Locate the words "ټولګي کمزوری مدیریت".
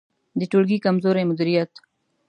0.51-1.71